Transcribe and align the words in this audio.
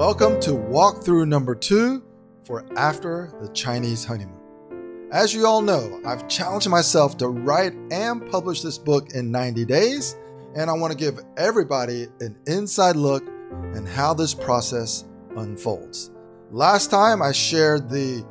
Welcome 0.00 0.40
to 0.40 0.52
walkthrough 0.52 1.28
number 1.28 1.54
two 1.54 2.02
for 2.44 2.64
After 2.74 3.34
the 3.42 3.50
Chinese 3.50 4.02
Honeymoon. 4.02 5.10
As 5.12 5.34
you 5.34 5.46
all 5.46 5.60
know, 5.60 6.00
I've 6.06 6.26
challenged 6.26 6.70
myself 6.70 7.18
to 7.18 7.28
write 7.28 7.74
and 7.90 8.26
publish 8.30 8.62
this 8.62 8.78
book 8.78 9.12
in 9.12 9.30
90 9.30 9.66
days, 9.66 10.16
and 10.56 10.70
I 10.70 10.72
want 10.72 10.90
to 10.90 10.96
give 10.96 11.20
everybody 11.36 12.06
an 12.20 12.34
inside 12.46 12.96
look 12.96 13.28
and 13.74 13.86
how 13.86 14.14
this 14.14 14.32
process 14.32 15.04
unfolds. 15.36 16.12
Last 16.50 16.90
time 16.90 17.20
I 17.20 17.32
shared 17.32 17.90
the 17.90 18.24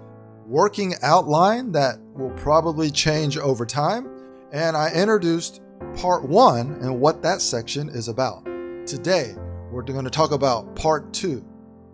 working 0.47 0.95
outline 1.03 1.71
that 1.73 1.99
will 2.15 2.31
probably 2.31 2.89
change 2.89 3.37
over 3.37 3.67
time, 3.67 4.09
and 4.51 4.75
I 4.75 4.91
introduced 4.91 5.61
part 5.95 6.27
one 6.27 6.79
and 6.81 6.99
what 6.99 7.21
that 7.21 7.41
section 7.41 7.89
is 7.89 8.07
about. 8.07 8.43
Today, 8.87 9.35
we're 9.71 9.83
going 9.83 10.03
to 10.03 10.09
talk 10.09 10.31
about 10.31 10.75
part 10.75 11.13
two 11.13 11.45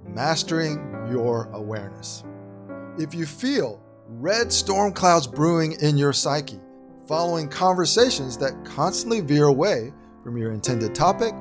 mastering 0.07 1.07
your 1.09 1.49
awareness. 1.53 2.23
If 2.97 3.13
you 3.13 3.25
feel 3.25 3.81
red 4.07 4.51
storm 4.51 4.93
clouds 4.93 5.27
brewing 5.27 5.73
in 5.81 5.97
your 5.97 6.13
psyche, 6.13 6.59
following 7.07 7.47
conversations 7.49 8.37
that 8.37 8.65
constantly 8.65 9.21
veer 9.21 9.45
away 9.45 9.93
from 10.23 10.37
your 10.37 10.51
intended 10.51 10.95
topic, 10.95 11.33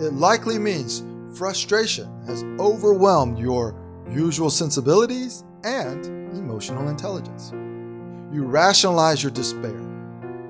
it 0.00 0.12
likely 0.12 0.58
means 0.58 1.02
frustration 1.36 2.08
has 2.26 2.44
overwhelmed 2.60 3.38
your 3.38 3.74
usual 4.10 4.50
sensibilities 4.50 5.44
and 5.64 6.06
emotional 6.36 6.88
intelligence. 6.88 7.50
You 8.32 8.44
rationalize 8.44 9.22
your 9.22 9.32
despair, 9.32 9.80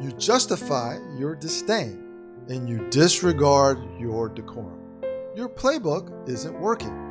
you 0.00 0.12
justify 0.18 0.98
your 1.16 1.34
disdain, 1.34 2.04
and 2.48 2.68
you 2.68 2.88
disregard 2.90 3.78
your 3.98 4.28
decorum. 4.28 4.80
Your 5.34 5.48
playbook 5.48 6.28
isn't 6.28 6.58
working. 6.58 7.07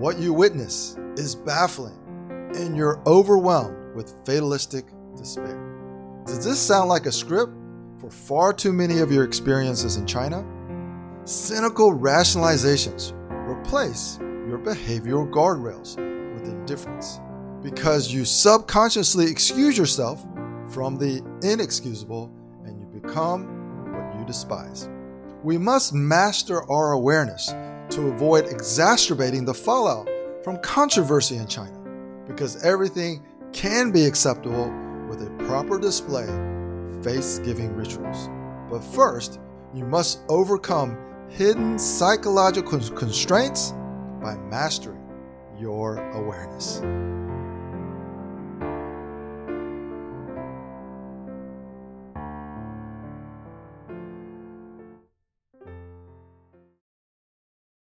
What 0.00 0.18
you 0.18 0.32
witness 0.32 0.96
is 1.16 1.34
baffling, 1.34 1.98
and 2.56 2.74
you're 2.74 3.02
overwhelmed 3.06 3.94
with 3.94 4.14
fatalistic 4.24 4.86
despair. 5.14 5.60
Does 6.24 6.42
this 6.42 6.58
sound 6.58 6.88
like 6.88 7.04
a 7.04 7.12
script 7.12 7.52
for 8.00 8.10
far 8.10 8.54
too 8.54 8.72
many 8.72 9.00
of 9.00 9.12
your 9.12 9.24
experiences 9.24 9.96
in 9.96 10.06
China? 10.06 10.42
Cynical 11.26 11.92
rationalizations 11.92 13.12
replace 13.46 14.18
your 14.48 14.58
behavioral 14.58 15.30
guardrails 15.30 15.96
with 16.32 16.48
indifference 16.48 17.20
because 17.62 18.10
you 18.10 18.24
subconsciously 18.24 19.30
excuse 19.30 19.76
yourself 19.76 20.26
from 20.70 20.96
the 20.96 21.22
inexcusable 21.42 22.32
and 22.64 22.80
you 22.80 22.86
become 23.02 23.44
what 23.92 24.18
you 24.18 24.24
despise. 24.24 24.88
We 25.42 25.58
must 25.58 25.92
master 25.92 26.62
our 26.72 26.92
awareness 26.92 27.52
to 27.90 28.08
avoid 28.08 28.46
exacerbating 28.46 29.44
the 29.44 29.54
fallout 29.54 30.08
from 30.42 30.58
controversy 30.58 31.36
in 31.36 31.46
China 31.46 31.78
because 32.26 32.62
everything 32.64 33.22
can 33.52 33.90
be 33.90 34.04
acceptable 34.04 34.72
with 35.08 35.22
a 35.22 35.44
proper 35.44 35.78
display 35.78 36.26
face 37.02 37.38
giving 37.40 37.74
rituals. 37.74 38.28
But 38.70 38.84
first, 38.84 39.40
you 39.74 39.84
must 39.84 40.20
overcome 40.28 40.96
hidden 41.28 41.78
psychological 41.78 42.78
constraints 42.90 43.72
by 44.22 44.36
mastering 44.36 45.00
your 45.58 45.98
awareness. 46.12 46.80